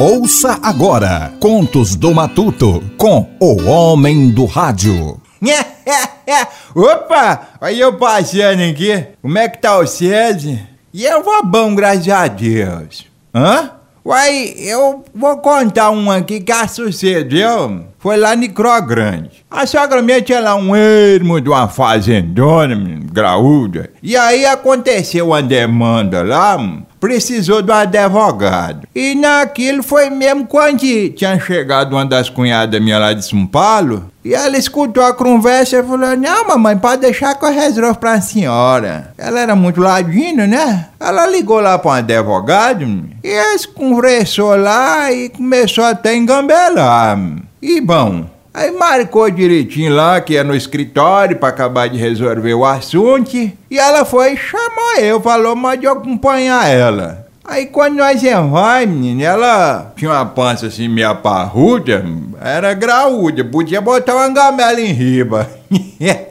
Ouça 0.00 0.58
agora 0.62 1.30
Contos 1.38 1.94
do 1.94 2.14
Matuto 2.14 2.82
com 2.96 3.28
o 3.38 3.68
Homem 3.68 4.30
do 4.30 4.46
Rádio. 4.46 5.20
Opa, 6.74 7.48
olha 7.60 7.82
eu 7.82 7.98
passando 7.98 8.62
aqui. 8.62 9.08
Como 9.20 9.36
é 9.36 9.46
que 9.46 9.58
tá 9.58 9.78
o 9.78 9.86
César? 9.86 10.58
E 10.90 11.04
eu 11.04 11.22
vou 11.22 11.44
bom, 11.44 11.74
graças 11.74 12.08
a 12.08 12.26
Deus. 12.28 13.06
Hã? 13.34 13.72
Uai, 14.02 14.54
eu 14.56 15.04
vou 15.14 15.36
contar 15.36 15.90
um 15.90 16.10
aqui 16.10 16.40
que 16.40 16.68
sucedeu. 16.68 17.84
Foi 18.00 18.16
lá 18.16 18.34
em 18.34 18.48
Cro 18.48 18.80
Grande. 18.80 19.44
A 19.50 19.66
sogra 19.66 20.00
minha 20.00 20.22
tinha 20.22 20.40
lá 20.40 20.54
um 20.54 20.74
ermo 20.74 21.38
de 21.38 21.50
uma 21.50 21.68
fazendona, 21.68 22.74
graúda. 23.12 23.90
E 24.02 24.16
aí 24.16 24.46
aconteceu 24.46 25.26
uma 25.26 25.42
demanda 25.42 26.22
lá, 26.22 26.58
precisou 26.98 27.60
de 27.60 27.70
um 27.70 27.74
advogado. 27.74 28.88
E 28.94 29.14
naquilo 29.14 29.82
foi 29.82 30.08
mesmo 30.08 30.46
quando 30.46 30.78
tinha 31.10 31.38
chegado 31.38 31.92
uma 31.92 32.06
das 32.06 32.30
cunhadas 32.30 32.80
minha 32.80 32.98
lá 32.98 33.12
de 33.12 33.22
São 33.22 33.46
Paulo. 33.46 34.10
E 34.24 34.32
ela 34.32 34.56
escutou 34.56 35.04
a 35.04 35.12
conversa 35.12 35.80
e 35.80 35.82
falou: 35.82 36.16
Não, 36.16 36.48
mamãe, 36.48 36.78
pode 36.78 37.02
deixar 37.02 37.34
que 37.34 37.44
eu 37.44 37.52
resolvo 37.52 37.98
pra 37.98 38.18
senhora. 38.22 39.12
Ela 39.18 39.40
era 39.40 39.54
muito 39.54 39.78
ladina, 39.78 40.46
né? 40.46 40.88
Ela 40.98 41.26
ligou 41.26 41.60
lá 41.60 41.78
para 41.78 41.90
um 41.90 41.94
advogado 41.94 42.82
e 43.22 43.28
eles 43.28 43.66
conversou 43.66 44.56
lá 44.56 45.12
e 45.12 45.28
começou 45.28 45.84
até 45.84 46.10
a 46.10 46.16
engambelar. 46.16 47.18
E 47.62 47.80
bom, 47.80 48.26
Aí 48.52 48.72
marcou 48.72 49.30
direitinho 49.30 49.94
lá 49.94 50.20
que 50.20 50.36
é 50.36 50.42
no 50.42 50.56
escritório 50.56 51.36
para 51.36 51.50
acabar 51.50 51.88
de 51.88 51.96
resolver 51.96 52.54
o 52.54 52.64
assunto. 52.64 53.36
E 53.36 53.78
ela 53.78 54.04
foi 54.04 54.32
e 54.32 54.36
chamou 54.36 54.96
eu, 54.98 55.20
falou, 55.20 55.54
mas 55.54 55.78
de 55.78 55.86
acompanhar 55.86 56.68
ela. 56.68 57.26
Aí 57.44 57.66
quando 57.66 57.96
nós 57.96 58.20
vai, 58.50 58.86
menina, 58.86 59.24
ela 59.24 59.92
tinha 59.96 60.10
uma 60.10 60.26
pança 60.26 60.66
assim 60.66 60.88
meia 60.88 61.14
parruda, 61.14 62.04
era 62.40 62.74
graúda, 62.74 63.44
podia 63.44 63.80
botar 63.80 64.14
uma 64.14 64.28
gamela 64.28 64.80
em 64.80 64.92
riba. 64.92 65.48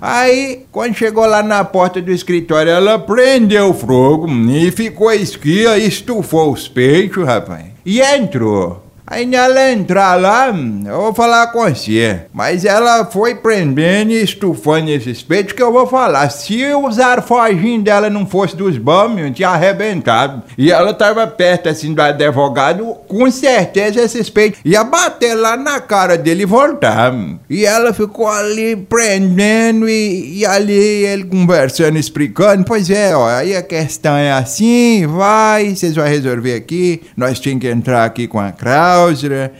Aí, 0.00 0.64
quando 0.72 0.94
chegou 0.94 1.26
lá 1.26 1.42
na 1.42 1.64
porta 1.64 2.00
do 2.00 2.10
escritório, 2.10 2.70
ela 2.70 2.98
prendeu 2.98 3.70
o 3.70 3.74
fogo 3.74 4.28
e 4.28 4.70
ficou 4.70 5.12
esquia, 5.12 5.76
estufou 5.78 6.52
os 6.52 6.68
peitos, 6.68 7.24
rapaz. 7.24 7.66
E 7.84 8.00
entrou. 8.00 8.87
Aí 9.10 9.24
nela 9.24 9.70
entrar 9.70 10.20
lá, 10.20 10.48
eu 10.48 11.00
vou 11.00 11.14
falar 11.14 11.46
com 11.46 11.60
você. 11.66 12.20
Mas 12.30 12.66
ela 12.66 13.06
foi 13.06 13.34
prendendo 13.34 14.12
e 14.12 14.22
estufando 14.22 14.90
esses 14.90 15.22
peitos 15.22 15.54
que 15.54 15.62
eu 15.62 15.72
vou 15.72 15.86
falar. 15.86 16.28
Se 16.28 16.62
os 16.74 16.98
arfoginhos 16.98 17.84
dela 17.84 18.10
não 18.10 18.26
fosse 18.26 18.54
dos 18.54 18.76
bons, 18.76 19.32
tinha 19.34 19.48
arrebentado. 19.48 20.42
E 20.58 20.70
ela 20.70 20.92
tava 20.92 21.26
perto 21.26 21.70
assim 21.70 21.94
do 21.94 22.02
advogado, 22.02 22.84
com 23.08 23.30
certeza 23.30 24.02
esses 24.02 24.28
peitos 24.28 24.60
ia 24.62 24.84
bater 24.84 25.34
lá 25.34 25.56
na 25.56 25.80
cara 25.80 26.18
dele 26.18 26.42
e 26.42 26.46
voltar. 26.46 27.14
E 27.48 27.64
ela 27.64 27.94
ficou 27.94 28.28
ali 28.28 28.76
prendendo 28.76 29.88
e, 29.88 30.40
e 30.40 30.46
ali 30.46 30.72
ele 30.72 31.24
conversando, 31.24 31.98
explicando. 31.98 32.62
Pois 32.62 32.90
é, 32.90 33.16
ó, 33.16 33.26
aí 33.26 33.56
a 33.56 33.62
questão 33.62 34.14
é 34.14 34.32
assim, 34.32 35.06
vai, 35.06 35.74
vocês 35.74 35.94
vão 35.94 36.04
resolver 36.04 36.54
aqui. 36.54 37.00
Nós 37.16 37.40
tínhamos 37.40 37.62
que 37.62 37.68
entrar 37.68 38.04
aqui 38.04 38.26
com 38.26 38.38
a 38.38 38.52
Krau 38.98 39.12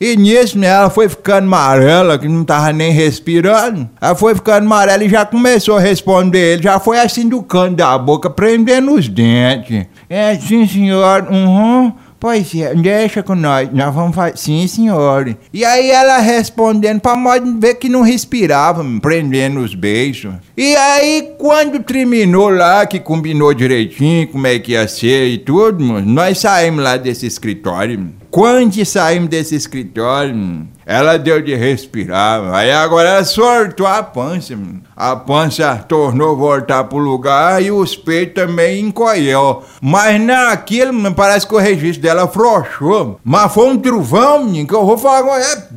e 0.00 0.16
nisso, 0.16 0.58
né, 0.58 0.66
ela 0.66 0.90
foi 0.90 1.08
ficando 1.08 1.46
amarela, 1.46 2.18
que 2.18 2.28
não 2.28 2.44
tava 2.44 2.72
nem 2.72 2.92
respirando. 2.92 3.88
Ela 4.00 4.14
foi 4.14 4.34
ficando 4.34 4.66
amarela 4.66 5.02
e 5.04 5.08
já 5.08 5.24
começou 5.24 5.76
a 5.76 5.80
responder 5.80 6.54
ele. 6.54 6.62
Já 6.62 6.78
foi 6.78 6.98
assim 6.98 7.28
do 7.28 7.42
canto 7.42 7.76
da 7.76 7.96
boca, 7.96 8.28
prendendo 8.28 8.92
os 8.92 9.08
dentes. 9.08 9.86
É, 10.08 10.34
sim, 10.34 10.66
senhor. 10.66 11.26
Uhum. 11.30 11.92
Pois 12.20 12.54
é, 12.54 12.72
deixa 12.72 13.20
com 13.20 13.34
nós, 13.34 13.68
nós 13.72 13.92
vamos 13.92 14.14
fazer. 14.14 14.36
Sim, 14.36 14.64
senhor. 14.68 15.36
E 15.52 15.64
aí 15.64 15.90
ela 15.90 16.18
respondendo 16.18 17.00
pra 17.00 17.16
modo 17.16 17.58
ver 17.58 17.74
que 17.74 17.88
não 17.88 18.02
respirava, 18.02 18.84
prendendo 19.00 19.58
os 19.58 19.74
beijos. 19.74 20.32
E 20.56 20.76
aí, 20.76 21.32
quando 21.36 21.82
terminou 21.82 22.48
lá, 22.48 22.86
que 22.86 23.00
combinou 23.00 23.52
direitinho 23.52 24.28
como 24.28 24.46
é 24.46 24.56
que 24.60 24.72
ia 24.72 24.86
ser 24.86 25.26
e 25.30 25.38
tudo, 25.38 25.82
nós 26.02 26.38
saímos 26.38 26.84
lá 26.84 26.96
desse 26.96 27.26
escritório. 27.26 28.21
Quando 28.32 28.82
saímos 28.86 29.28
desse 29.28 29.54
escritório, 29.54 30.66
ela 30.86 31.18
deu 31.18 31.42
de 31.42 31.54
respirar. 31.54 32.42
Aí 32.54 32.72
agora 32.72 33.10
ela 33.10 33.24
sortou 33.24 33.86
a 33.86 34.02
pança. 34.02 34.58
A 34.96 35.14
pança 35.14 35.76
tornou 35.86 36.34
voltar 36.34 36.84
pro 36.84 36.96
lugar 36.96 37.62
e 37.62 37.70
os 37.70 37.94
peitos 37.94 38.42
também 38.42 38.86
encolheu. 38.86 39.62
Mas 39.82 40.18
naquilo, 40.18 41.12
parece 41.12 41.46
que 41.46 41.54
o 41.54 41.58
registro 41.58 42.00
dela 42.00 42.26
frouxou. 42.26 43.20
Mas 43.22 43.52
foi 43.52 43.68
um 43.68 43.76
trovão, 43.76 44.46
menino, 44.46 44.66
que 44.66 44.74
eu 44.74 44.86
vou 44.86 44.96
falar 44.96 45.22
com 45.24 45.34
ela. 45.34 45.68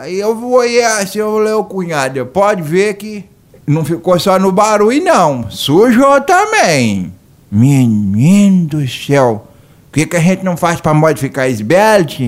Aí 0.00 0.18
eu 0.18 0.34
vou 0.34 0.60
assim, 0.60 1.18
eu 1.18 1.34
falei, 1.34 1.52
ô 1.52 1.64
cunhada, 1.64 2.24
pode 2.24 2.62
ver 2.62 2.94
que 2.94 3.22
não 3.66 3.84
ficou 3.84 4.18
só 4.18 4.38
no 4.38 4.50
barulho, 4.50 5.04
não. 5.04 5.50
Sujou 5.50 6.22
também. 6.22 7.12
Menino 7.52 8.66
do 8.66 8.88
céu. 8.88 9.49
O 9.90 9.92
que, 9.92 10.06
que 10.06 10.16
a 10.16 10.20
gente 10.20 10.44
não 10.44 10.56
faz 10.56 10.80
para 10.80 10.94
modificar 10.94 11.50
esse 11.50 11.64
belt? 11.64 12.20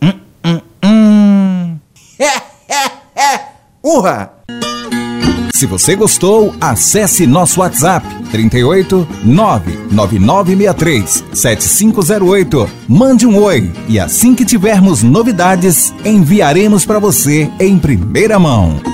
Hum, 0.00 0.12
hum, 0.42 0.60
hum. 0.82 1.76
Urra! 3.84 4.32
Se 5.54 5.66
você 5.66 5.94
gostou, 5.94 6.54
acesse 6.58 7.26
nosso 7.26 7.60
WhatsApp 7.60 8.06
38 8.30 9.06
99963 9.22 11.24
7508. 11.34 12.70
Mande 12.88 13.26
um 13.26 13.36
oi 13.36 13.70
e 13.86 14.00
assim 14.00 14.34
que 14.34 14.46
tivermos 14.46 15.02
novidades, 15.02 15.92
enviaremos 16.06 16.86
para 16.86 16.98
você 16.98 17.50
em 17.60 17.78
primeira 17.78 18.38
mão. 18.38 18.93